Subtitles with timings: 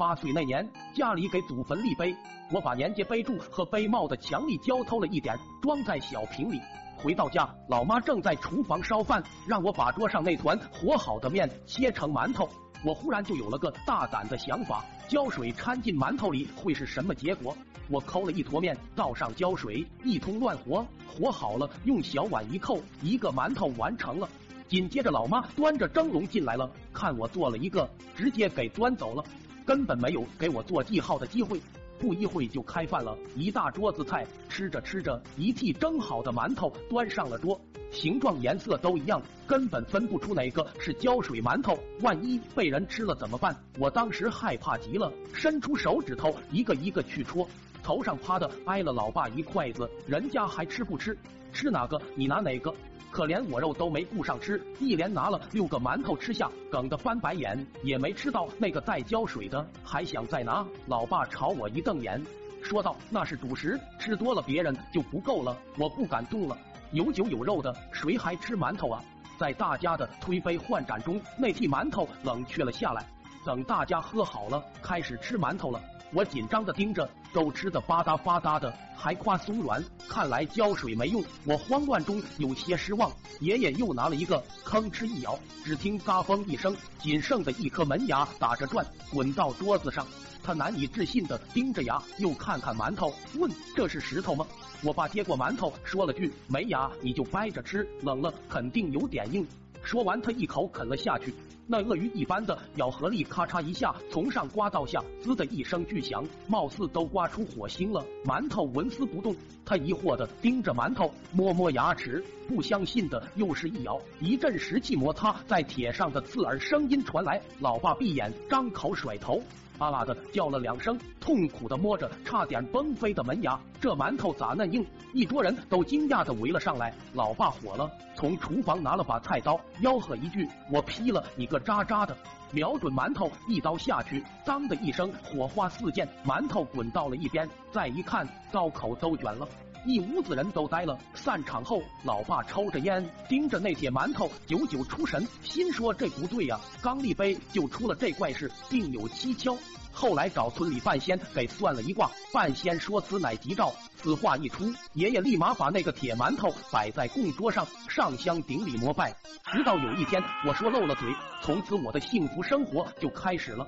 [0.00, 2.16] 八岁那年，家里给祖坟立碑，
[2.50, 6.58] 我把年节碑柱和碑帽的强力胶偷了一点，装在小瓶里。
[6.96, 12.48] 回到家，老妈正在厨房烧饭，让我把桌上那团和好的面切成馒头。
[12.82, 17.54] 我忽然就有了个大胆的想法：胶水掺进馒头里会是什么结果？
[17.90, 24.26] 我抠了一坨面，倒上胶水，一通乱和，和好了，用小碗一扣，一个馒头完成了。
[24.66, 27.86] 紧接着，老妈端着蒸笼进来了，看我做了一个，
[28.16, 29.22] 直接给端走了，
[29.70, 31.60] 根本没有给我做记号的机会。
[31.96, 41.78] 不一会就开饭了，一大桌子菜，吃着吃着，一屉蒸好的馒头端上了桌，形状颜色都一样，根本分不出哪个是胶水馒头。
[42.00, 43.54] 万一被人吃了怎么办？
[43.78, 47.48] 我当时害怕极了，伸出手指头一个一个去戳，
[47.82, 51.16] 头上啪的挨了老爸一筷子，人家还吃不吃？
[51.52, 52.72] 吃哪个你拿哪个。
[53.10, 60.64] 可怜我肉都没顾上吃，一连拿了六个馒头吃下，梗得翻白眼，也没吃到那个带胶水的，还想再拿。
[60.86, 62.24] 老爸朝我一瞪眼，
[62.62, 66.56] 说道：“那是主食，吃多了别人就不够了。”我不敢动了，
[66.92, 69.02] 有酒有肉的，谁还吃馒头啊？
[69.38, 73.06] 在大家的推杯换盏中，那屉馒头冷却了下来。
[73.44, 75.80] 等大家喝好了，开始吃馒头了。
[76.12, 79.82] 我紧张的盯着，都吃的吧嗒吧嗒的，还夸松软。
[80.08, 83.10] 看来浇水没用，我慌乱中有些失望。
[83.38, 90.04] 爷爷又拿了一个，吭哧一咬，只听嘎嘣一声，仅剩的一颗门牙打着转，滚到桌子上。
[90.42, 94.46] 他难以置信的盯着牙，又看看馒头，问：“这是石头吗？”
[94.82, 99.46] 我爸接过馒头，说了句：“没牙你就掰着吃，冷了肯定有点硬。”
[99.84, 101.34] 说完，他一口啃了下去。
[101.72, 108.04] 那鳄鱼一般的咬合力，咔嚓一下从上刮到下，滋的一声巨响，貌似都刮出火星了。
[108.24, 109.32] 馒头纹丝不动，
[109.64, 117.40] 他疑惑的盯着馒头，摸摸牙齿，不相信的又是一咬，一阵石器摩擦在铁上的刺耳声音传来。
[117.60, 119.40] 老爸闭眼，张口甩头。
[119.78, 124.84] 啊啦的叫了两声，痛苦的摸着差点崩飞的门牙，这馒头咋嫩硬？
[125.14, 126.92] 一桌人都惊讶的围了上来。
[127.14, 132.16] 老爸火了，从厨房拿了把菜刀，吆喝一句：“我劈了你个渣渣的！”
[132.52, 137.48] 瞄准馒头，一刀下去，当的一声，火花四溅，馒头滚到了一边。
[137.70, 139.46] 再一看，刀口都卷了。
[139.84, 140.98] 一屋子人都呆了。
[141.14, 149.56] 散场后，老爸抽着烟，盯着那铁馒头，久久出神，心说这不对呀，刚立碑就出了这怪事，定有蹊跷。
[149.92, 153.72] 后来找村里半仙给算了一卦，半仙说此乃吉兆。
[153.96, 154.64] 此话一出，
[154.94, 159.14] 爷爷立马把那个铁馒头摆在供桌上，上香顶礼膜拜。
[159.52, 161.12] 直到有一天，我说漏了嘴，
[161.42, 163.66] 从此我的幸福生活就开始了。